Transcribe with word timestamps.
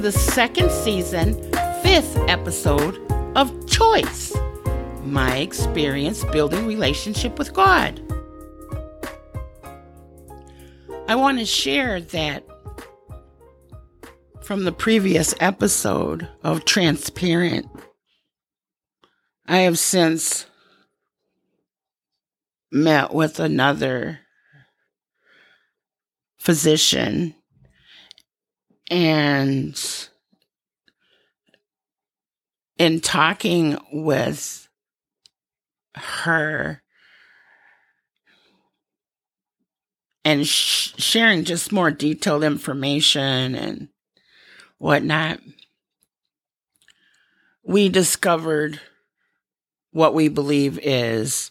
the 0.00 0.12
second 0.12 0.70
season, 0.70 1.34
fifth 1.82 2.16
episode 2.26 2.98
of 3.36 3.68
Choice 3.68 4.34
My 5.04 5.36
Experience 5.36 6.24
Building 6.26 6.66
Relationship 6.66 7.38
with 7.38 7.52
God. 7.52 8.00
I 11.06 11.16
want 11.16 11.38
to 11.38 11.44
share 11.44 12.00
that 12.00 12.44
from 14.42 14.64
the 14.64 14.72
previous 14.72 15.34
episode 15.38 16.26
of 16.42 16.64
Transparent. 16.64 17.66
I 19.46 19.58
have 19.58 19.78
since 19.78 20.46
met 22.72 23.12
with 23.12 23.38
another 23.38 24.20
physician 26.38 27.34
and 28.90 30.08
in 32.78 33.00
talking 33.00 33.78
with 33.92 34.68
her 35.94 36.82
and 40.24 40.46
sh- 40.46 40.92
sharing 40.98 41.44
just 41.44 41.72
more 41.72 41.90
detailed 41.90 42.44
information 42.44 43.54
and 43.54 43.88
whatnot, 44.78 45.40
we 47.62 47.88
discovered 47.88 48.80
what 49.92 50.14
we 50.14 50.28
believe 50.28 50.78
is 50.82 51.50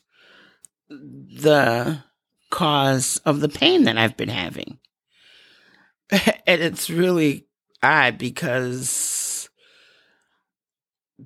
the 0.89 2.03
cause 2.49 3.21
of 3.25 3.39
the 3.41 3.49
pain 3.49 3.83
that 3.83 3.97
I've 3.97 4.17
been 4.17 4.29
having. 4.29 4.79
and 6.45 6.61
it's 6.61 6.89
really 6.89 7.45
odd 7.83 8.17
because 8.17 9.49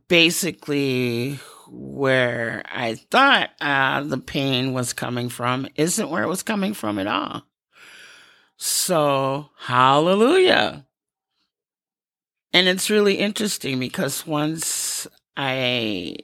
basically 0.07 1.39
where 1.69 2.63
I 2.71 2.95
thought 2.95 3.51
uh, 3.61 4.01
the 4.03 4.17
pain 4.17 4.73
was 4.73 4.93
coming 4.93 5.29
from 5.29 5.67
isn't 5.75 6.09
where 6.09 6.23
it 6.23 6.27
was 6.29 6.43
coming 6.43 6.73
from 6.73 6.99
at 6.99 7.07
all. 7.07 7.43
So, 8.57 9.49
hallelujah. 9.57 10.85
And 12.53 12.67
it's 12.67 12.89
really 12.89 13.15
interesting 13.15 13.79
because 13.79 14.27
once 14.27 15.07
I 15.35 16.17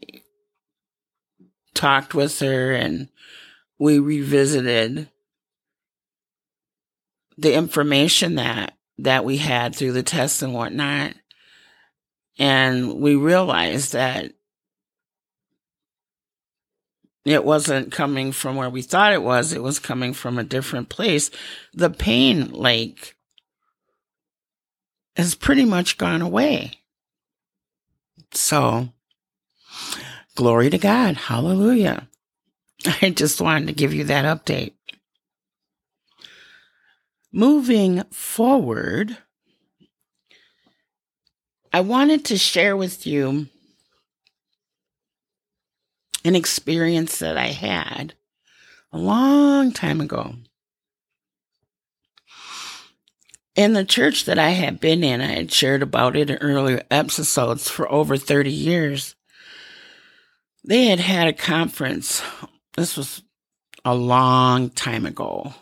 talked 1.74 2.14
with 2.14 2.40
her 2.40 2.72
and 2.72 3.10
we 3.80 3.98
revisited 3.98 5.10
the 7.40 7.54
information 7.54 8.36
that 8.36 8.74
that 9.00 9.24
we 9.24 9.38
had 9.38 9.74
through 9.76 9.94
the 9.94 10.04
tests 10.04 10.42
and 10.42 10.54
whatnot. 10.54 11.14
And 12.38 12.96
we 12.96 13.16
realized 13.16 13.94
that 13.94 14.34
it 17.26 17.44
wasn't 17.44 17.92
coming 17.92 18.32
from 18.32 18.56
where 18.56 18.70
we 18.70 18.82
thought 18.82 19.14
it 19.14 19.24
was. 19.24 19.54
It 19.54 19.64
was 19.64 19.80
coming 19.80 20.14
from 20.14 20.38
a 20.38 20.44
different 20.44 20.90
place. 20.90 21.32
The 21.74 21.90
pain 21.90 22.52
like 22.52 23.16
has 25.16 25.36
pretty 25.36 25.66
much 25.66 25.98
gone 25.98 26.22
away. 26.22 26.74
So 28.32 28.90
glory 30.36 30.70
to 30.70 30.78
god. 30.78 31.16
Hallelujah. 31.16 32.08
I 33.02 33.10
just 33.10 33.42
wanted 33.42 33.68
to 33.68 33.74
give 33.74 33.94
you 33.94 34.06
that 34.06 34.26
update. 34.26 34.74
Moving 37.32 38.04
forward, 38.12 39.18
I 41.72 41.82
wanted 41.82 42.26
to 42.26 42.38
share 42.38 42.76
with 42.76 43.06
you 43.06 43.48
an 46.26 46.36
experience 46.36 47.20
that 47.20 47.38
I 47.38 47.48
had 47.48 48.16
a 48.92 48.98
long 48.98 49.72
time 49.72 50.02
ago. 50.02 50.36
In 53.56 53.74
the 53.74 53.86
church 53.86 54.26
that 54.26 54.40
I 54.40 54.52
had 54.52 54.80
been 54.80 55.04
in, 55.04 55.22
I 55.22 55.34
had 55.34 55.52
shared 55.52 55.84
about 55.84 56.16
it 56.16 56.30
in 56.30 56.38
earlier 56.38 56.82
episodes 56.90 57.70
for 57.70 57.92
over 57.92 58.18
30 58.18 58.52
years. 58.52 59.16
They 60.64 60.86
had 60.86 61.00
had 61.00 61.28
a 61.28 61.34
conference 61.34 62.22
this 62.76 62.96
was 62.96 63.22
a 63.84 63.94
long 63.94 64.70
time 64.70 65.06
ago. 65.06 65.54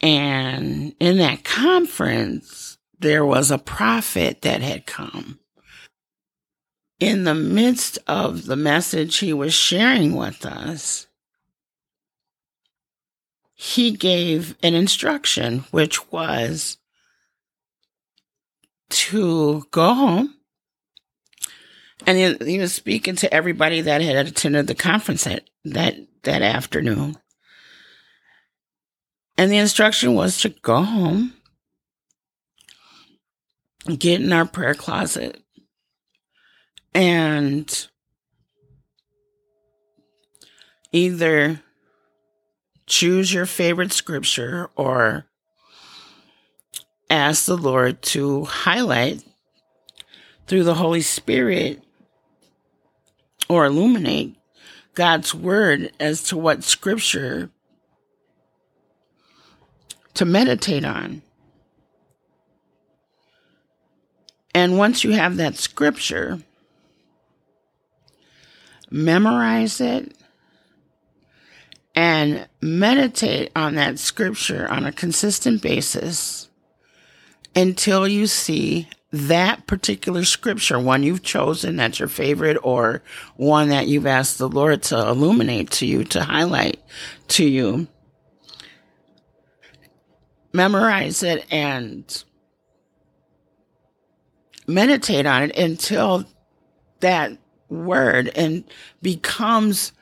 And 0.00 0.94
in 1.00 1.18
that 1.18 1.44
conference, 1.44 2.78
there 2.98 3.24
was 3.24 3.50
a 3.50 3.58
prophet 3.58 4.42
that 4.42 4.62
had 4.62 4.86
come. 4.86 5.40
In 7.00 7.24
the 7.24 7.34
midst 7.34 7.98
of 8.06 8.46
the 8.46 8.56
message 8.56 9.18
he 9.18 9.32
was 9.32 9.54
sharing 9.54 10.16
with 10.16 10.44
us, 10.44 11.06
he 13.54 13.90
gave 13.92 14.56
an 14.62 14.74
instruction, 14.74 15.64
which 15.70 16.10
was 16.10 16.78
to 18.90 19.64
go 19.70 19.94
home 19.94 20.34
and 22.06 22.16
he, 22.16 22.52
he 22.52 22.58
was 22.58 22.72
speaking 22.72 23.16
to 23.16 23.32
everybody 23.32 23.80
that 23.82 24.00
had 24.00 24.26
attended 24.26 24.66
the 24.66 24.74
conference 24.74 25.24
that 25.24 25.48
that 25.64 25.96
that 26.22 26.42
afternoon. 26.42 27.16
And 29.38 29.52
the 29.52 29.58
instruction 29.58 30.14
was 30.14 30.40
to 30.40 30.48
go 30.48 30.82
home, 30.82 31.34
get 33.86 34.20
in 34.20 34.32
our 34.32 34.44
prayer 34.44 34.74
closet, 34.74 35.40
and 36.92 37.88
either 40.90 41.62
choose 42.86 43.32
your 43.32 43.46
favorite 43.46 43.92
scripture 43.92 44.70
or 44.74 45.26
ask 47.08 47.46
the 47.46 47.56
Lord 47.56 48.02
to 48.02 48.44
highlight 48.44 49.22
through 50.48 50.64
the 50.64 50.74
Holy 50.74 51.02
Spirit 51.02 51.80
or 53.48 53.66
illuminate 53.66 54.34
God's 54.94 55.32
word 55.32 55.92
as 56.00 56.24
to 56.24 56.36
what 56.36 56.64
scripture 56.64 57.50
to 60.18 60.24
meditate 60.24 60.84
on. 60.84 61.22
And 64.52 64.76
once 64.76 65.04
you 65.04 65.12
have 65.12 65.36
that 65.36 65.54
scripture, 65.54 66.40
memorize 68.90 69.80
it 69.80 70.12
and 71.94 72.48
meditate 72.60 73.52
on 73.54 73.76
that 73.76 74.00
scripture 74.00 74.66
on 74.68 74.84
a 74.84 74.90
consistent 74.90 75.62
basis 75.62 76.48
until 77.54 78.08
you 78.08 78.26
see 78.26 78.88
that 79.12 79.68
particular 79.68 80.24
scripture, 80.24 80.80
one 80.80 81.04
you've 81.04 81.22
chosen 81.22 81.76
that's 81.76 82.00
your 82.00 82.08
favorite, 82.08 82.58
or 82.64 83.04
one 83.36 83.68
that 83.68 83.86
you've 83.86 84.04
asked 84.04 84.38
the 84.38 84.48
Lord 84.48 84.82
to 84.82 84.98
illuminate 84.98 85.70
to 85.70 85.86
you, 85.86 86.02
to 86.02 86.24
highlight 86.24 86.82
to 87.28 87.44
you, 87.48 87.86
memorize 90.58 91.22
it 91.22 91.46
and 91.50 92.24
meditate 94.66 95.24
on 95.24 95.44
it 95.44 95.56
until 95.56 96.26
that 97.00 97.32
word 97.70 98.30
and 98.34 98.64
becomes 99.00 99.92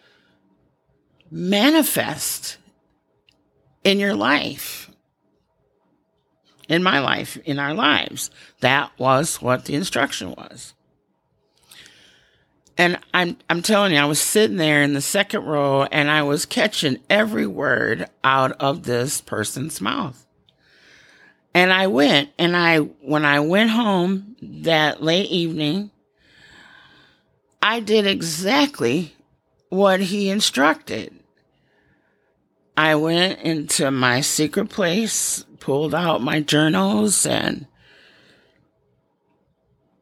manifest 1.31 2.56
in 3.85 4.00
your 4.00 4.14
life 4.14 4.91
in 6.69 6.82
my 6.82 6.99
life, 6.99 7.37
in 7.44 7.59
our 7.59 7.75
lives. 7.75 8.31
That 8.61 8.91
was 8.99 9.41
what 9.41 9.64
the 9.64 9.75
instruction 9.75 10.31
was. 10.31 10.75
And 12.79 12.99
I'm 13.14 13.38
I'm 13.49 13.62
telling 13.62 13.93
you, 13.93 13.99
I 13.99 14.05
was 14.05 14.20
sitting 14.20 14.59
there 14.59 14.82
in 14.82 14.93
the 14.93 15.00
second 15.00 15.44
row 15.44 15.85
and 15.85 16.11
I 16.11 16.23
was 16.23 16.44
catching 16.44 16.99
every 17.09 17.47
word 17.47 18.06
out 18.23 18.52
of 18.61 18.82
this 18.82 19.20
person's 19.23 19.81
mouth. 19.81 20.25
And 21.56 21.73
I 21.73 21.87
went 21.87 22.29
and 22.38 22.55
I 22.55 22.81
when 22.81 23.25
I 23.25 23.41
went 23.41 23.70
home 23.70 24.37
that 24.43 25.03
late 25.03 25.31
evening, 25.31 25.91
I 27.62 27.81
did 27.81 28.06
exactly 28.06 29.17
what 29.70 30.00
he 30.00 30.29
instructed. 30.29 31.19
I 32.76 32.94
went 32.97 33.41
into 33.41 33.91
my 33.91 34.20
secret 34.20 34.69
place, 34.69 35.47
pulled 35.58 35.94
out 35.94 36.20
my 36.20 36.41
journals, 36.41 37.25
and 37.25 37.67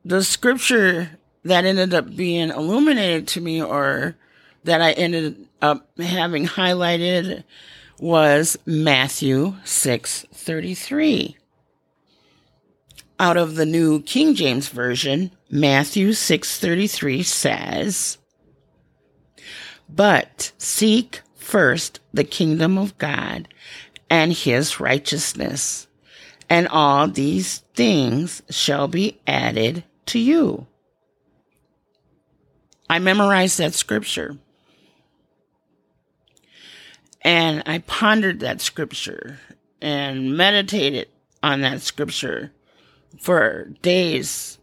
the 0.05 0.25
scripture 0.25 1.21
that 1.45 1.65
ended 1.65 1.95
up 1.95 2.17
being 2.17 2.49
illuminated 2.49 3.29
to 3.29 3.41
me 3.41 3.63
or 3.63 4.17
that 4.65 4.83
I 4.83 4.91
ended 4.91 5.47
up 5.63 5.89
having 6.01 6.47
highlighted 6.47 7.45
was 8.01 8.59
Matthew 8.67 9.55
6:33. 9.65 11.37
Out 13.21 13.37
of 13.37 13.55
the 13.55 13.67
New 13.67 14.03
King 14.03 14.35
James 14.35 14.69
Version, 14.69 15.31
Matthew 15.49 16.13
6:33 16.13 17.23
says, 17.23 18.19
"But 19.89 20.51
seek 20.59 21.23
first 21.37 22.01
the 22.13 22.25
kingdom 22.25 22.77
of 22.77 22.99
God 22.99 23.47
and 24.11 24.33
his 24.33 24.81
righteousness, 24.81 25.87
and 26.51 26.67
all 26.69 27.07
these 27.07 27.63
things 27.75 28.43
shall 28.51 28.89
be 28.89 29.21
added 29.29 29.85
to 30.07 30.19
you." 30.19 30.67
I 32.91 32.99
memorized 32.99 33.59
that 33.59 33.75
scripture. 33.75 34.39
And 37.23 37.63
I 37.65 37.79
pondered 37.79 38.41
that 38.41 38.61
scripture 38.61 39.39
and 39.81 40.37
meditated 40.37 41.09
on 41.43 41.61
that 41.61 41.81
scripture 41.81 42.53
for 43.21 43.65
days 43.83 44.59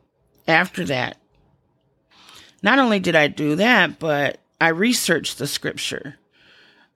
after 0.47 0.85
that. 0.85 1.17
Not 2.63 2.79
only 2.79 2.99
did 2.99 3.15
I 3.15 3.27
do 3.27 3.55
that, 3.55 3.99
but 3.99 4.39
I 4.59 4.69
researched 4.69 5.37
the 5.37 5.47
scripture. 5.47 6.15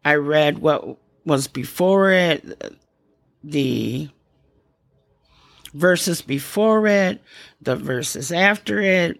I 0.03 0.15
read 0.15 0.59
what 0.59 0.97
was 1.25 1.47
before 1.47 2.11
it, 2.11 2.77
the 3.43 4.09
verses 5.73 6.21
before 6.21 6.87
it, 6.87 7.21
the 7.61 7.75
verses 7.75 8.31
after 8.31 8.81
it. 8.81 9.19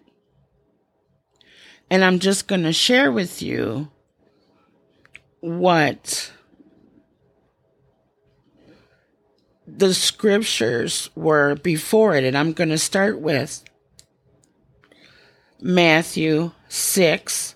And 1.90 2.04
I'm 2.04 2.18
just 2.18 2.46
going 2.46 2.62
to 2.62 2.72
share 2.72 3.10
with 3.10 3.42
you 3.42 3.88
what 5.40 6.32
the 9.76 9.92
scriptures 9.92 11.10
were 11.14 11.54
before 11.56 12.14
it. 12.14 12.24
And 12.24 12.36
I'm 12.36 12.52
going 12.52 12.70
to 12.70 12.78
start 12.78 13.20
with 13.20 13.62
Matthew 15.60 16.52
6, 16.68 17.54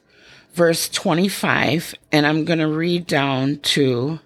verse 0.52 0.88
25. 0.88 1.94
And 2.12 2.26
I'm 2.26 2.44
going 2.44 2.58
to 2.58 2.68
read 2.68 3.06
down 3.06 3.56
to 3.58 4.20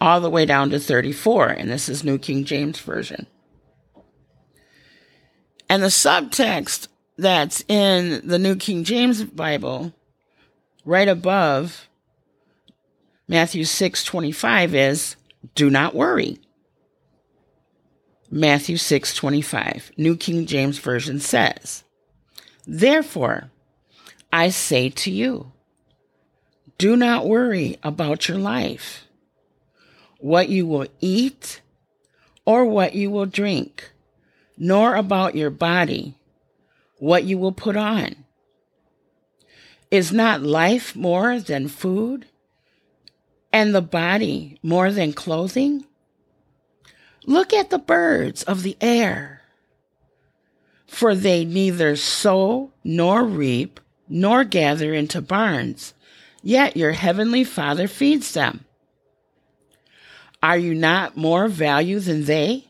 all 0.00 0.20
the 0.20 0.30
way 0.30 0.46
down 0.46 0.70
to 0.70 0.80
34. 0.80 1.48
And 1.48 1.70
this 1.70 1.88
is 1.88 2.02
New 2.02 2.18
King 2.18 2.44
James 2.44 2.80
Version. 2.80 3.26
And 5.68 5.82
the 5.82 5.88
subtext 5.88 6.88
that's 7.18 7.62
in 7.68 8.26
the 8.26 8.38
New 8.38 8.56
King 8.56 8.82
James 8.82 9.22
Bible, 9.22 9.92
right 10.86 11.06
above 11.06 11.88
Matthew 13.28 13.64
6 13.64 14.02
25 14.02 14.74
is 14.74 15.16
do 15.54 15.70
not 15.70 15.94
worry. 15.94 16.38
Matthew 18.30 18.76
6:25, 18.76 19.90
New 19.96 20.16
King 20.16 20.46
James 20.46 20.78
Version 20.78 21.18
says, 21.18 21.82
Therefore, 22.66 23.50
I 24.32 24.50
say 24.50 24.90
to 24.90 25.10
you, 25.10 25.52
do 26.78 26.96
not 26.96 27.26
worry 27.26 27.76
about 27.82 28.28
your 28.28 28.38
life, 28.38 29.04
what 30.18 30.48
you 30.48 30.66
will 30.66 30.86
eat 31.00 31.60
or 32.46 32.64
what 32.64 32.94
you 32.94 33.10
will 33.10 33.26
drink, 33.26 33.90
nor 34.56 34.94
about 34.94 35.34
your 35.34 35.50
body, 35.50 36.14
what 36.98 37.24
you 37.24 37.36
will 37.36 37.52
put 37.52 37.76
on. 37.76 38.24
Is 39.90 40.12
not 40.12 40.42
life 40.42 40.94
more 40.94 41.40
than 41.40 41.66
food 41.66 42.26
and 43.52 43.74
the 43.74 43.82
body 43.82 44.58
more 44.62 44.92
than 44.92 45.12
clothing? 45.12 45.84
Look 47.26 47.52
at 47.52 47.70
the 47.70 47.78
birds 47.78 48.42
of 48.42 48.62
the 48.62 48.76
air, 48.80 49.42
for 50.86 51.14
they 51.14 51.44
neither 51.44 51.94
sow 51.96 52.72
nor 52.82 53.24
reap 53.24 53.78
nor 54.08 54.42
gather 54.44 54.92
into 54.94 55.20
barns, 55.20 55.94
yet 56.42 56.76
your 56.76 56.92
heavenly 56.92 57.44
Father 57.44 57.86
feeds 57.86 58.32
them. 58.32 58.64
Are 60.42 60.58
you 60.58 60.74
not 60.74 61.16
more 61.16 61.48
value 61.48 62.00
than 62.00 62.24
they? 62.24 62.64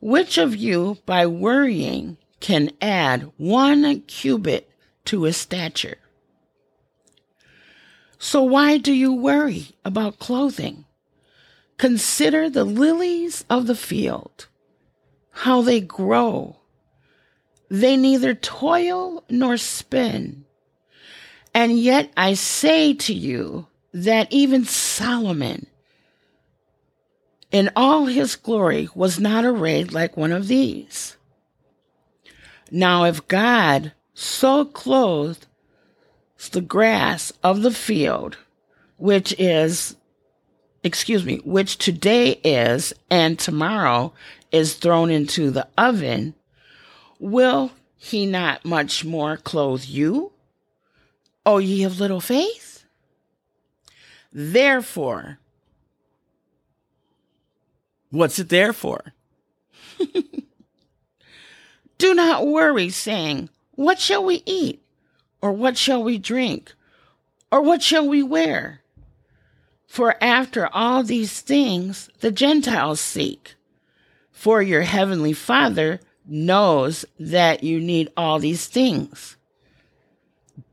Which 0.00 0.38
of 0.38 0.56
you, 0.56 0.96
by 1.04 1.26
worrying, 1.26 2.16
can 2.40 2.70
add 2.80 3.30
one 3.36 4.00
cubit 4.02 4.70
to 5.04 5.24
his 5.24 5.36
stature? 5.36 5.98
So 8.22 8.42
why 8.42 8.76
do 8.76 8.92
you 8.92 9.14
worry 9.14 9.68
about 9.82 10.18
clothing? 10.18 10.84
Consider 11.78 12.50
the 12.50 12.64
lilies 12.64 13.46
of 13.48 13.66
the 13.66 13.74
field, 13.74 14.46
how 15.30 15.62
they 15.62 15.80
grow. 15.80 16.56
They 17.70 17.96
neither 17.96 18.34
toil 18.34 19.24
nor 19.30 19.56
spin. 19.56 20.44
And 21.54 21.78
yet 21.78 22.12
I 22.14 22.34
say 22.34 22.92
to 22.92 23.14
you 23.14 23.68
that 23.94 24.30
even 24.30 24.66
Solomon, 24.66 25.66
in 27.50 27.70
all 27.74 28.04
his 28.04 28.36
glory, 28.36 28.90
was 28.94 29.18
not 29.18 29.46
arrayed 29.46 29.92
like 29.92 30.18
one 30.18 30.32
of 30.32 30.46
these. 30.46 31.16
Now, 32.70 33.04
if 33.04 33.26
God 33.28 33.92
so 34.12 34.66
clothed 34.66 35.46
the 36.48 36.60
grass 36.60 37.32
of 37.42 37.62
the 37.62 37.70
field, 37.70 38.36
which 38.96 39.34
is, 39.38 39.96
excuse 40.82 41.24
me, 41.24 41.40
which 41.44 41.78
today 41.78 42.40
is 42.42 42.92
and 43.10 43.38
tomorrow 43.38 44.12
is 44.50 44.74
thrown 44.74 45.10
into 45.10 45.50
the 45.50 45.68
oven, 45.76 46.34
will 47.18 47.72
he 47.96 48.26
not 48.26 48.64
much 48.64 49.04
more 49.04 49.36
clothe 49.36 49.84
you? 49.84 50.32
O 51.44 51.58
ye 51.58 51.84
of 51.84 52.00
little 52.00 52.20
faith? 52.20 52.84
Therefore, 54.32 55.38
what's 58.10 58.38
it 58.38 58.48
there 58.48 58.72
for? 58.72 59.12
Do 61.98 62.14
not 62.14 62.46
worry, 62.46 62.88
saying, 62.88 63.50
What 63.72 64.00
shall 64.00 64.24
we 64.24 64.42
eat? 64.46 64.79
Or 65.42 65.52
what 65.52 65.76
shall 65.76 66.02
we 66.02 66.18
drink? 66.18 66.74
Or 67.50 67.62
what 67.62 67.82
shall 67.82 68.06
we 68.06 68.22
wear? 68.22 68.82
For 69.86 70.22
after 70.22 70.68
all 70.72 71.02
these 71.02 71.40
things 71.40 72.10
the 72.20 72.30
Gentiles 72.30 73.00
seek. 73.00 73.54
For 74.30 74.62
your 74.62 74.82
heavenly 74.82 75.32
Father 75.32 76.00
knows 76.26 77.04
that 77.18 77.64
you 77.64 77.80
need 77.80 78.10
all 78.16 78.38
these 78.38 78.66
things. 78.66 79.36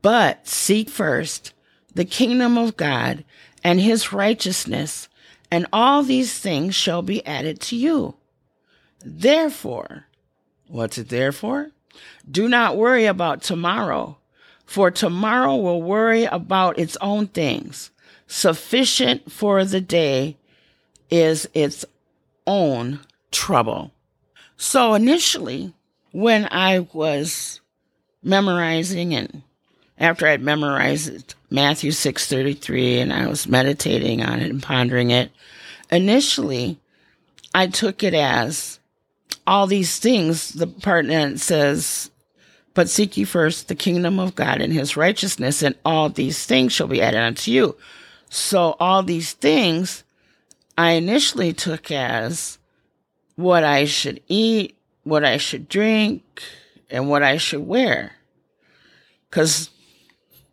But 0.02 0.46
seek 0.46 0.88
first 0.88 1.52
the 1.94 2.04
kingdom 2.04 2.56
of 2.56 2.76
God 2.76 3.24
and 3.64 3.80
his 3.80 4.12
righteousness, 4.12 5.08
and 5.50 5.66
all 5.72 6.02
these 6.02 6.38
things 6.38 6.74
shall 6.74 7.02
be 7.02 7.26
added 7.26 7.60
to 7.62 7.76
you. 7.76 8.14
Therefore, 9.04 10.06
what's 10.68 10.98
it 10.98 11.08
there 11.08 11.32
for? 11.32 11.70
Do 12.30 12.48
not 12.48 12.76
worry 12.76 13.06
about 13.06 13.42
tomorrow 13.42 14.18
for 14.68 14.90
tomorrow 14.90 15.56
will 15.56 15.80
worry 15.80 16.24
about 16.24 16.78
its 16.78 16.94
own 17.00 17.26
things. 17.26 17.90
Sufficient 18.26 19.32
for 19.32 19.64
the 19.64 19.80
day 19.80 20.36
is 21.08 21.48
its 21.54 21.86
own 22.46 23.00
trouble. 23.30 23.92
So 24.58 24.92
initially, 24.92 25.72
when 26.12 26.46
I 26.50 26.80
was 26.92 27.62
memorizing 28.22 29.14
and 29.14 29.42
after 29.96 30.26
I'd 30.26 30.42
memorized 30.42 31.34
Matthew 31.48 31.90
6:33 31.90 33.00
and 33.00 33.10
I 33.10 33.26
was 33.26 33.48
meditating 33.48 34.22
on 34.22 34.38
it 34.38 34.50
and 34.50 34.62
pondering 34.62 35.10
it, 35.10 35.30
initially 35.90 36.78
I 37.54 37.68
took 37.68 38.02
it 38.02 38.12
as 38.12 38.80
all 39.46 39.66
these 39.66 39.98
things. 39.98 40.50
The 40.50 40.66
part 40.66 41.06
that 41.06 41.40
says 41.40 42.10
but 42.78 42.88
seek 42.88 43.16
ye 43.16 43.24
first 43.24 43.66
the 43.66 43.74
kingdom 43.74 44.20
of 44.20 44.36
God 44.36 44.60
and 44.60 44.72
his 44.72 44.96
righteousness, 44.96 45.64
and 45.64 45.74
all 45.84 46.08
these 46.08 46.46
things 46.46 46.72
shall 46.72 46.86
be 46.86 47.02
added 47.02 47.18
unto 47.18 47.50
you. 47.50 47.74
So, 48.30 48.76
all 48.78 49.02
these 49.02 49.32
things 49.32 50.04
I 50.76 50.92
initially 50.92 51.52
took 51.52 51.90
as 51.90 52.56
what 53.34 53.64
I 53.64 53.84
should 53.84 54.22
eat, 54.28 54.76
what 55.02 55.24
I 55.24 55.38
should 55.38 55.68
drink, 55.68 56.40
and 56.88 57.10
what 57.10 57.24
I 57.24 57.36
should 57.36 57.66
wear. 57.66 58.12
Because 59.28 59.70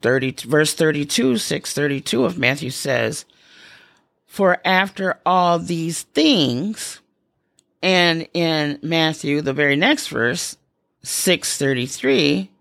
30, 0.02 0.48
verse 0.48 0.74
32, 0.74 1.38
632 1.38 2.26
of 2.26 2.40
Matthew 2.40 2.72
says, 2.72 3.26
For 4.26 4.58
after 4.66 5.20
all 5.28 5.60
these 5.60 6.02
things, 6.02 7.02
and 7.84 8.28
in 8.34 8.80
Matthew, 8.82 9.42
the 9.42 9.54
very 9.54 9.76
next 9.76 10.08
verse, 10.08 10.58
633 11.06 12.52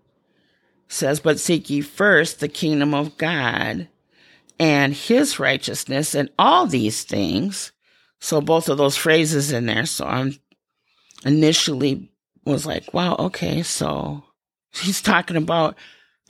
says, 0.87 1.19
But 1.19 1.39
seek 1.39 1.69
ye 1.69 1.81
first 1.81 2.39
the 2.39 2.47
kingdom 2.47 2.93
of 2.93 3.17
God 3.17 3.87
and 4.59 4.93
his 4.93 5.39
righteousness, 5.39 6.15
and 6.15 6.29
all 6.39 6.65
these 6.65 7.03
things. 7.03 7.73
So 8.19 8.39
both 8.39 8.69
of 8.69 8.77
those 8.77 8.95
phrases 8.95 9.51
in 9.51 9.65
there. 9.65 9.85
So 9.85 10.05
I'm 10.05 10.35
initially 11.25 12.09
was 12.45 12.65
like, 12.65 12.93
wow, 12.93 13.15
okay, 13.17 13.63
so 13.63 14.23
he's 14.71 15.01
talking 15.01 15.35
about, 15.35 15.75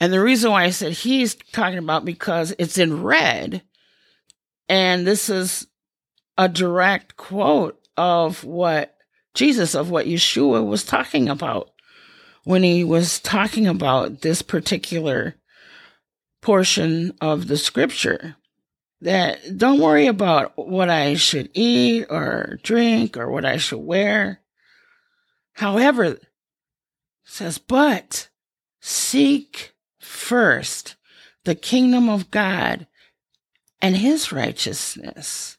and 0.00 0.12
the 0.12 0.20
reason 0.20 0.50
why 0.50 0.64
I 0.64 0.70
said 0.70 0.92
he's 0.92 1.34
talking 1.52 1.78
about 1.78 2.04
because 2.04 2.54
it's 2.58 2.78
in 2.78 3.02
red, 3.02 3.62
and 4.68 5.06
this 5.06 5.28
is 5.28 5.66
a 6.38 6.48
direct 6.48 7.16
quote 7.16 7.80
of 7.96 8.44
what 8.44 8.96
Jesus, 9.34 9.74
of 9.74 9.90
what 9.90 10.06
Yeshua 10.06 10.66
was 10.66 10.84
talking 10.84 11.28
about 11.28 11.70
when 12.46 12.62
he 12.62 12.84
was 12.84 13.18
talking 13.18 13.66
about 13.66 14.20
this 14.20 14.40
particular 14.40 15.34
portion 16.40 17.12
of 17.20 17.48
the 17.48 17.56
scripture. 17.56 18.36
That 19.00 19.58
don't 19.58 19.80
worry 19.80 20.06
about 20.06 20.52
what 20.56 20.88
I 20.88 21.14
should 21.14 21.50
eat 21.54 22.06
or 22.08 22.60
drink 22.62 23.16
or 23.16 23.32
what 23.32 23.44
I 23.44 23.56
should 23.56 23.80
wear. 23.80 24.42
However, 25.54 26.18
says, 27.24 27.58
but 27.58 28.28
seek 28.80 29.72
first 29.98 30.94
the 31.42 31.56
kingdom 31.56 32.08
of 32.08 32.30
God 32.30 32.86
and 33.82 33.96
his 33.96 34.30
righteousness, 34.30 35.58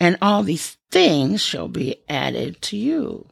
and 0.00 0.18
all 0.20 0.42
these 0.42 0.78
things 0.90 1.40
shall 1.42 1.68
be 1.68 2.02
added 2.08 2.60
to 2.62 2.76
you. 2.76 3.27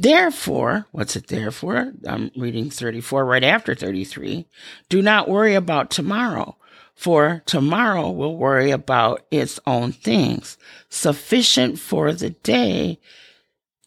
Therefore, 0.00 0.86
what's 0.92 1.16
it 1.16 1.26
therefore? 1.26 1.92
I'm 2.06 2.30
reading 2.36 2.70
34 2.70 3.24
right 3.24 3.42
after 3.42 3.74
33. 3.74 4.46
Do 4.88 5.02
not 5.02 5.28
worry 5.28 5.56
about 5.56 5.90
tomorrow, 5.90 6.56
for 6.94 7.42
tomorrow 7.46 8.08
will 8.12 8.36
worry 8.36 8.70
about 8.70 9.26
its 9.32 9.58
own 9.66 9.90
things. 9.90 10.56
Sufficient 10.88 11.80
for 11.80 12.12
the 12.12 12.30
day 12.30 13.00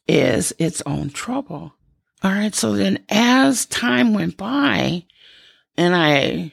is 0.05 0.53
its 0.59 0.81
own 0.85 1.11
trouble. 1.11 1.75
All 2.23 2.31
right. 2.31 2.53
So 2.53 2.73
then 2.73 3.05
as 3.09 3.65
time 3.65 4.13
went 4.13 4.35
by 4.35 5.05
and 5.77 5.95
I 5.95 6.51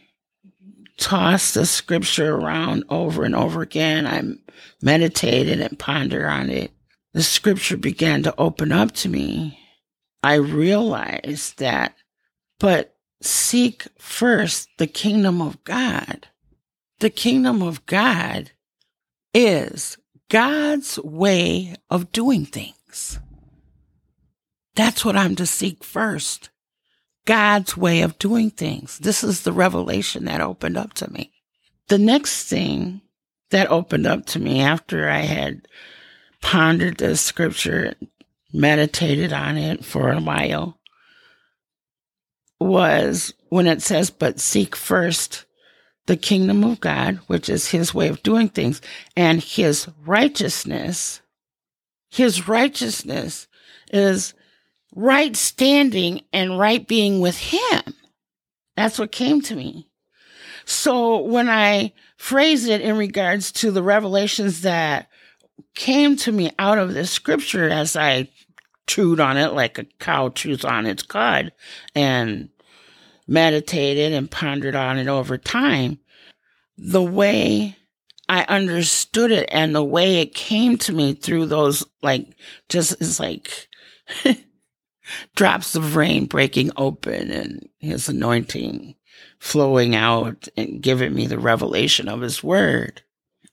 tossed 0.99 1.55
the 1.55 1.67
scripture 1.67 2.33
around 2.33 2.85
over 2.89 3.25
and 3.25 3.35
over 3.35 3.63
again, 3.63 4.07
I 4.07 4.23
meditated 4.81 5.61
and 5.61 5.77
pondered 5.77 6.27
on 6.27 6.49
it. 6.49 6.71
The 7.15 7.23
scripture 7.23 7.77
began 7.77 8.23
to 8.25 8.35
open 8.39 8.73
up 8.73 8.93
to 8.97 9.09
me. 9.09 9.59
I 10.23 10.35
realized 10.35 11.59
that, 11.59 11.97
but 12.59 12.97
seek 13.23 13.87
first 13.99 14.69
the 14.79 14.87
kingdom 14.87 15.41
of 15.41 15.63
God. 15.65 16.29
The 17.01 17.11
kingdom 17.11 17.63
of 17.63 17.87
God 17.87 18.51
is 19.33 19.97
God's 20.29 20.99
way 20.99 21.77
of 21.89 22.13
doing 22.13 22.45
things. 22.45 23.19
That's 24.75 25.05
what 25.05 25.17
I'm 25.17 25.35
to 25.37 25.47
seek 25.47 25.83
first. 25.83 26.51
God's 27.25 27.77
way 27.77 28.03
of 28.03 28.19
doing 28.19 28.51
things. 28.51 28.99
This 28.99 29.23
is 29.25 29.43
the 29.43 29.53
revelation 29.53 30.25
that 30.27 30.41
opened 30.41 30.77
up 30.77 30.95
to 30.95 31.11
me. 31.13 31.33
The 31.89 31.99
next 31.99 32.49
thing 32.49 33.01
that 33.51 33.71
opened 33.71 34.07
up 34.07 34.27
to 34.27 34.39
me 34.39 34.61
after 34.61 35.09
I 35.09 35.21
had 35.21 35.67
pondered 36.41 36.99
the 36.99 37.17
scripture, 37.17 37.95
meditated 38.53 39.33
on 39.33 39.57
it 39.57 39.85
for 39.85 40.11
a 40.11 40.21
while, 40.21 40.79
was 42.61 43.35
when 43.49 43.67
it 43.67 43.83
says, 43.83 44.11
but 44.11 44.41
seek 44.41 44.75
first 44.75 45.45
the 46.07 46.17
kingdom 46.17 46.65
of 46.65 46.81
God, 46.81 47.21
which 47.27 47.49
is 47.49 47.69
his 47.69 47.95
way 47.95 48.09
of 48.09 48.23
doing 48.23 48.49
things, 48.49 48.81
and 49.17 49.43
his 49.43 49.89
righteousness. 50.05 51.21
His 52.11 52.49
righteousness 52.49 53.47
is 53.93 54.33
right 54.95 55.37
standing 55.37 56.23
and 56.33 56.59
right 56.59 56.87
being 56.87 57.21
with 57.21 57.39
him. 57.39 57.95
That's 58.77 58.99
what 58.99 59.13
came 59.13 59.43
to 59.43 59.55
me. 59.55 59.89
So 60.65 61.19
when 61.19 61.49
I 61.49 61.93
phrase 62.17 62.67
it 62.67 62.81
in 62.81 62.97
regards 62.97 63.53
to 63.53 63.71
the 63.71 63.83
revelations 63.83 64.63
that 64.63 65.09
came 65.79 66.17
to 66.17 66.33
me 66.33 66.51
out 66.59 66.77
of 66.77 66.93
this 66.93 67.09
scripture 67.09 67.71
as 67.71 67.95
I 67.95 68.29
chewed 68.89 69.21
on 69.21 69.37
it 69.37 69.53
like 69.53 69.79
a 69.79 69.85
cow 70.01 70.29
chews 70.29 70.65
on 70.65 70.87
its 70.87 71.05
cud 71.05 71.53
and 71.95 72.49
meditated 73.29 74.13
and 74.13 74.29
pondered 74.29 74.75
on 74.75 74.99
it 74.99 75.07
over 75.07 75.39
time, 75.39 76.01
the 76.77 77.03
way 77.03 77.77
I 78.29 78.45
understood 78.49 79.31
it 79.31 79.49
and 79.53 79.73
the 79.73 79.85
way 79.85 80.17
it 80.17 80.35
came 80.35 80.79
to 80.79 80.93
me 80.93 81.15
through 81.15 81.47
those, 81.47 81.85
like, 82.03 82.27
just 82.69 83.01
is 83.01 83.21
like 83.21 83.69
drops 85.37 85.77
of 85.77 85.95
rain 85.95 86.27
breaking 86.27 86.73
open 86.77 87.31
and 87.31 87.69
his 87.79 88.09
anointing 88.09 88.97
flowing 89.39 89.95
out 89.95 90.49
and 90.57 90.83
giving 90.83 91.15
me 91.15 91.29
the 91.29 91.39
revelation 91.39 92.09
of 92.09 92.21
his 92.21 92.43
word. 92.43 93.03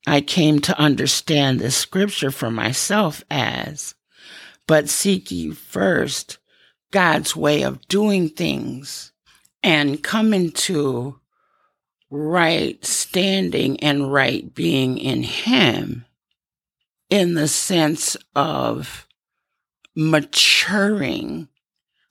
I 0.08 0.22
came 0.22 0.60
to 0.62 0.80
understand 0.80 1.60
this 1.60 1.76
scripture 1.76 2.32
for 2.32 2.52
myself 2.52 3.24
as, 3.30 3.96
but 4.68 4.90
seek 4.90 5.32
ye 5.32 5.52
first 5.52 6.38
God's 6.92 7.36
way 7.36 7.64
of 7.64 7.88
doing 7.88 8.30
things 8.30 9.12
and 9.64 10.04
come 10.04 10.34
into 10.34 11.20
right 12.12 12.84
standing 12.86 13.80
and 13.80 14.12
right 14.14 14.54
being 14.54 14.98
in 14.98 15.24
Him 15.24 16.06
in 17.10 17.34
the 17.34 17.48
sense 17.48 18.16
of 18.36 19.08
maturing 19.96 21.48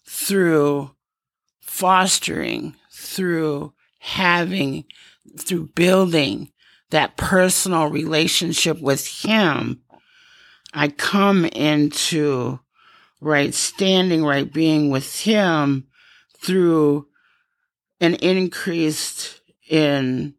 through 0.07 0.91
fostering, 1.61 2.75
through 2.91 3.73
having, 3.99 4.85
through 5.39 5.69
building 5.75 6.51
that 6.95 7.17
personal 7.17 7.89
relationship 7.89 8.81
with 8.81 9.05
Him, 9.25 9.81
I 10.73 10.87
come 10.87 11.45
into 11.45 12.61
right 13.21 13.53
standing, 13.53 14.25
right 14.25 14.53
being 14.53 14.91
with 14.91 15.23
Him 15.23 15.89
through 16.39 17.09
an 18.01 18.15
increased 18.15 19.41
in 19.69 20.35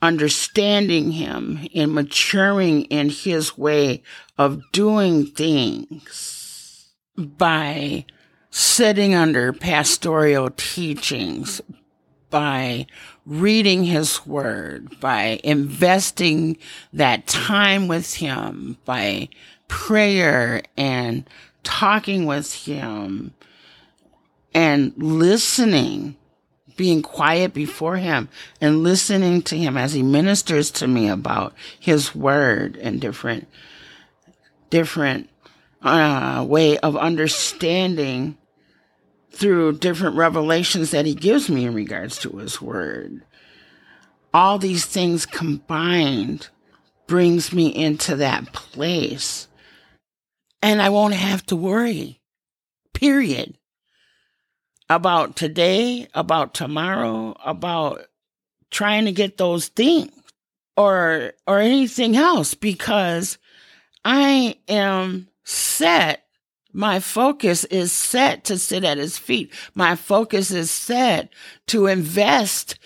understanding 0.00 1.12
Him, 1.12 1.68
in 1.72 1.92
maturing 1.92 2.84
in 2.84 3.10
His 3.10 3.58
way 3.58 4.02
of 4.38 4.62
doing 4.72 5.26
things 5.26 6.90
by 7.18 8.06
sitting 8.48 9.14
under 9.14 9.52
pastoral 9.52 10.48
teachings, 10.56 11.60
by 12.30 12.86
reading 13.26 13.84
his 13.84 14.26
word, 14.26 14.98
by 15.00 15.40
investing 15.44 16.56
that 16.92 17.26
time 17.26 17.88
with 17.88 18.14
him, 18.14 18.78
by 18.84 19.28
prayer 19.68 20.62
and 20.76 21.28
talking 21.62 22.26
with 22.26 22.52
him 22.52 23.34
and 24.54 24.92
listening, 24.96 26.16
being 26.76 27.02
quiet 27.02 27.52
before 27.52 27.96
him 27.96 28.28
and 28.60 28.82
listening 28.82 29.42
to 29.42 29.56
him 29.56 29.76
as 29.76 29.92
he 29.92 30.02
ministers 30.02 30.70
to 30.70 30.86
me 30.86 31.08
about 31.08 31.52
his 31.78 32.14
word 32.14 32.76
and 32.76 33.00
different, 33.00 33.48
different 34.70 35.28
uh, 35.82 36.44
way 36.48 36.78
of 36.78 36.96
understanding 36.96 38.36
through 39.30 39.78
different 39.78 40.16
revelations 40.16 40.90
that 40.90 41.06
he 41.06 41.14
gives 41.14 41.48
me 41.48 41.66
in 41.66 41.74
regards 41.74 42.18
to 42.18 42.30
his 42.38 42.60
word. 42.60 43.22
All 44.32 44.58
these 44.58 44.84
things 44.84 45.26
combined 45.26 46.48
brings 47.06 47.52
me 47.52 47.68
into 47.68 48.16
that 48.16 48.52
place. 48.52 49.48
And 50.62 50.82
I 50.82 50.88
won't 50.88 51.14
have 51.14 51.44
to 51.46 51.56
worry, 51.56 52.20
period, 52.92 53.56
about 54.88 55.36
today, 55.36 56.08
about 56.14 56.54
tomorrow, 56.54 57.36
about 57.44 58.02
trying 58.70 59.04
to 59.06 59.12
get 59.12 59.36
those 59.36 59.68
things 59.68 60.12
or 60.76 61.32
or 61.46 61.58
anything 61.58 62.16
else 62.16 62.54
because 62.54 63.38
I 64.04 64.56
am 64.68 65.28
set. 65.44 66.27
My 66.72 67.00
focus 67.00 67.64
is 67.64 67.92
set 67.92 68.44
to 68.44 68.58
sit 68.58 68.84
at 68.84 68.98
his 68.98 69.18
feet. 69.18 69.52
My 69.74 69.96
focus 69.96 70.50
is 70.50 70.70
set 70.70 71.30
to 71.68 71.86
invest 71.86 72.78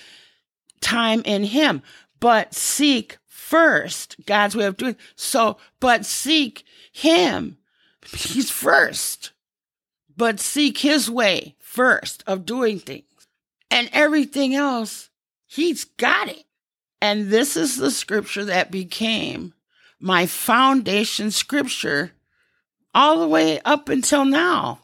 time 0.80 1.22
in 1.24 1.44
him, 1.44 1.82
but 2.20 2.54
seek 2.54 3.18
first 3.26 4.16
God's 4.24 4.56
way 4.56 4.66
of 4.66 4.76
doing. 4.76 4.96
So, 5.16 5.58
but 5.80 6.06
seek 6.06 6.64
him. 6.92 7.58
He's 8.06 8.50
first, 8.50 9.32
but 10.16 10.40
seek 10.40 10.78
his 10.78 11.10
way 11.10 11.56
first 11.58 12.22
of 12.26 12.46
doing 12.46 12.78
things. 12.78 13.04
And 13.70 13.88
everything 13.92 14.54
else, 14.54 15.10
he's 15.46 15.84
got 15.84 16.28
it. 16.28 16.44
And 17.00 17.30
this 17.30 17.56
is 17.56 17.76
the 17.76 17.90
scripture 17.90 18.44
that 18.44 18.70
became 18.70 19.54
my 19.98 20.26
foundation 20.26 21.30
scripture 21.30 22.12
all 22.94 23.20
the 23.20 23.28
way 23.28 23.60
up 23.64 23.88
until 23.88 24.24
now. 24.24 24.80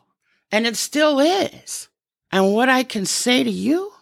And 0.50 0.66
it 0.66 0.76
still 0.76 1.20
is. 1.20 1.88
And 2.32 2.52
what 2.52 2.68
I 2.68 2.82
can 2.82 3.06
say 3.06 3.44
to 3.44 3.50
you 3.50 3.92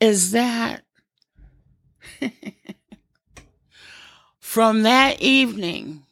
is 0.00 0.32
that 0.32 0.84
from 4.38 4.82
that 4.82 5.20
evening, 5.20 6.04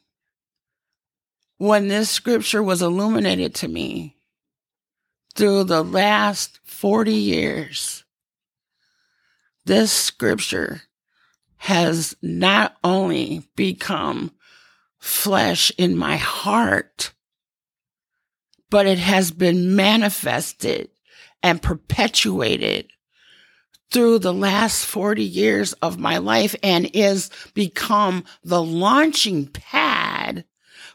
when 1.57 1.87
this 1.87 2.09
scripture 2.09 2.61
was 2.61 2.81
illuminated 2.81 3.55
to 3.55 3.67
me 3.67 4.17
through 5.35 5.63
the 5.63 5.83
last 5.83 6.59
40 6.65 7.13
years, 7.13 8.03
this 9.65 9.91
scripture 9.91 10.83
has 11.57 12.15
not 12.21 12.77
only 12.83 13.43
become 13.55 14.31
flesh 15.07 15.71
in 15.77 15.95
my 15.95 16.17
heart, 16.17 17.13
but 18.69 18.85
it 18.85 18.99
has 18.99 19.31
been 19.31 19.75
manifested 19.75 20.89
and 21.41 21.61
perpetuated 21.61 22.89
through 23.89 24.19
the 24.19 24.33
last 24.33 24.85
40 24.85 25.23
years 25.23 25.71
of 25.73 25.97
my 25.97 26.17
life 26.17 26.55
and 26.61 26.89
is 26.93 27.29
become 27.53 28.25
the 28.43 28.61
launching 28.61 29.47
pad 29.47 30.43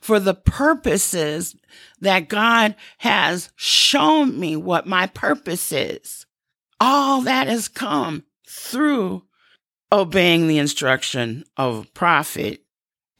for 0.02 0.20
the 0.20 0.34
purposes 0.34 1.56
that 2.00 2.28
God 2.28 2.74
has 2.98 3.50
shown 3.56 4.38
me 4.38 4.56
what 4.56 4.86
my 4.86 5.06
purpose 5.06 5.72
is. 5.72 6.26
All 6.78 7.22
that 7.22 7.46
has 7.46 7.66
come 7.68 8.24
through 8.46 9.22
obeying 9.90 10.48
the 10.48 10.58
instruction 10.58 11.44
of 11.56 11.92
prophet. 11.94 12.61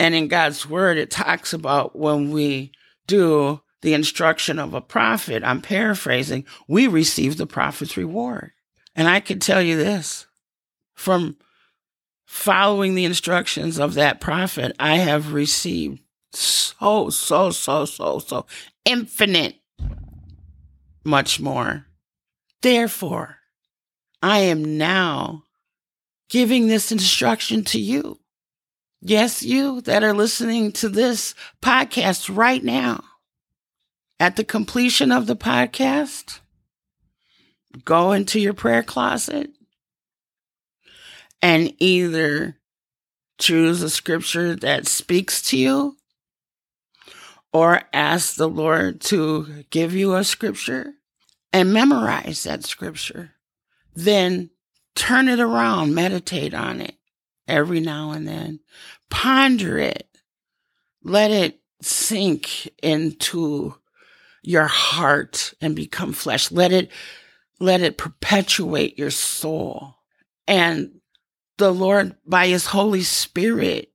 And 0.03 0.17
in 0.17 0.27
God's 0.27 0.69
word, 0.69 0.99
it 0.99 1.13
talks 1.13 1.53
about 1.53 1.97
when 1.97 2.33
we 2.33 2.73
do 3.07 3.61
the 3.83 3.95
instruction 3.95 4.59
of 4.59 4.75
a 4.75 4.81
prophet, 4.81 5.45
I'm 5.45 5.63
paraphrasing, 5.63 6.45
we 6.67 6.89
receive 6.89 7.37
the 7.37 7.47
prophet's 7.47 7.97
reward. 7.97 8.51
And 8.97 9.07
I 9.07 9.21
can 9.21 9.39
tell 9.39 9.63
you 9.63 9.77
this 9.77 10.27
from 10.93 11.37
following 12.27 12.97
the 12.97 13.05
instructions 13.05 13.79
of 13.79 13.95
that 13.95 14.21
prophet, 14.21 14.75
I 14.81 14.97
have 14.97 15.35
received 15.35 16.01
so, 16.33 17.09
so, 17.11 17.53
so, 17.53 17.85
so, 17.85 18.19
so 18.19 18.47
infinite 18.85 19.55
much 21.05 21.39
more. 21.39 21.87
Therefore, 22.61 23.37
I 24.21 24.39
am 24.41 24.77
now 24.77 25.45
giving 26.29 26.67
this 26.67 26.91
instruction 26.91 27.63
to 27.67 27.79
you. 27.79 28.19
Yes, 29.05 29.43
you 29.43 29.81
that 29.81 30.05
are 30.05 30.13
listening 30.13 30.71
to 30.73 30.89
this 30.89 31.35
podcast 31.61 32.35
right 32.35 32.63
now. 32.63 33.03
At 34.21 34.37
the 34.37 34.45
completion 34.45 35.11
of 35.11 35.27
the 35.27 35.35
podcast, 35.35 36.39
go 37.85 38.13
into 38.13 38.39
your 38.39 38.55
prayer 38.55 38.85
closet 38.85 39.51
and 41.43 41.75
either 41.81 42.59
choose 43.41 43.83
a 43.83 43.91
scripture 43.91 44.55
that 44.55 44.87
speaks 44.87 45.43
to 45.51 45.57
you 45.57 45.97
or 47.53 47.83
ask 47.93 48.37
the 48.37 48.49
Lord 48.49 49.01
to 49.01 49.65
give 49.71 49.93
you 49.93 50.15
a 50.15 50.23
scripture 50.23 50.93
and 51.53 51.73
memorize 51.73 52.45
that 52.45 52.65
scripture. 52.65 53.33
Then 53.97 54.51
turn 54.95 55.27
it 55.29 55.41
around, 55.41 55.93
meditate 55.93 56.55
on 56.55 56.81
it 56.81 56.95
every 57.53 57.81
now 57.81 58.13
and 58.13 58.27
then, 58.27 58.61
ponder 59.11 59.79
it, 59.79 60.09
let 61.05 61.31
it 61.31 61.61
sink 61.83 62.71
into 62.83 63.75
your 64.43 64.67
heart 64.67 65.53
and 65.61 65.77
become 65.77 66.13
flesh. 66.13 66.51
Let 66.51 66.73
it 66.73 66.91
let 67.61 67.83
it 67.83 67.99
perpetuate 67.99 68.99
your 68.99 69.11
soul. 69.11 69.95
And 70.49 71.01
the 71.59 71.73
Lord, 71.73 72.17
by 72.27 72.49
his 72.49 72.67
Holy 72.67 73.03
Spirit, 73.03 73.93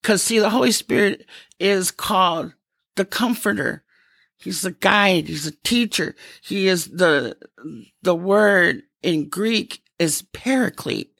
because 0.00 0.22
see, 0.22 0.38
the 0.38 0.48
Holy 0.48 0.72
Spirit 0.72 1.26
is 1.58 1.90
called 1.90 2.54
the 2.96 3.04
comforter. 3.04 3.84
He's 4.38 4.62
the 4.62 4.70
guide. 4.70 5.28
He's 5.28 5.46
a 5.46 5.56
teacher. 5.62 6.14
He 6.42 6.68
is 6.68 6.86
the, 6.86 7.36
the 8.02 8.14
word 8.14 8.82
in 9.02 9.28
Greek 9.28 9.82
is 9.98 10.22
paraclete. 10.32 11.12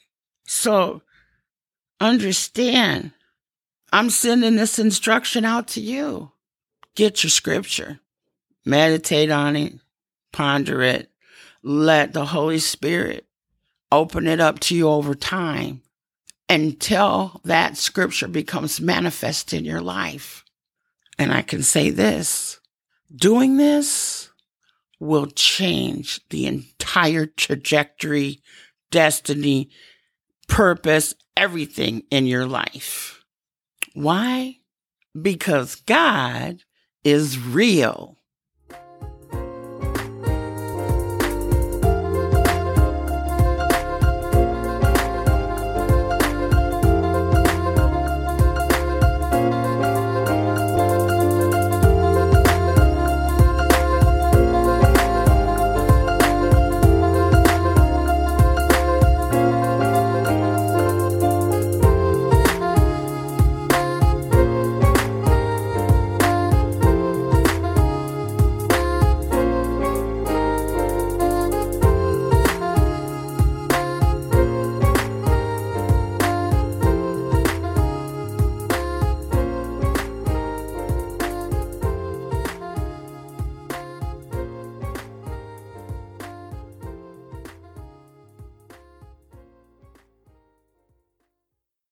So 0.47 1.03
understand, 2.03 3.13
I'm 3.93 4.11
sending 4.11 4.57
this 4.57 4.79
instruction 4.79 5.45
out 5.45 5.69
to 5.69 5.81
you. 5.81 6.33
Get 6.95 7.23
your 7.23 7.31
scripture, 7.31 8.01
meditate 8.65 9.31
on 9.31 9.57
it, 9.57 9.75
ponder 10.33 10.83
it, 10.83 11.11
let 11.63 12.13
the 12.13 12.27
Holy 12.27 12.59
Spirit 12.59 13.27
open 13.91 14.27
it 14.27 14.41
up 14.41 14.59
to 14.61 14.75
you 14.75 14.89
over 14.89 15.15
time 15.15 15.83
until 16.49 17.41
that 17.45 17.77
scripture 17.77 18.29
becomes 18.29 18.81
manifest 18.81 19.55
in 19.55 19.65
your 19.65 19.81
life. 19.81 20.45
And 21.19 21.33
I 21.33 21.43
can 21.43 21.63
say 21.63 21.91
this 21.91 22.59
doing 23.15 23.57
this 23.57 24.31
will 24.99 25.27
change 25.27 26.21
the 26.29 26.47
entire 26.47 27.27
trajectory, 27.27 28.41
destiny, 28.91 29.71
purpose, 30.53 31.15
everything 31.35 32.03
in 32.11 32.27
your 32.27 32.47
life. 32.47 33.25
Why? 33.95 34.59
Because 35.21 35.77
God 35.77 36.59
is 37.05 37.39
real. 37.39 38.19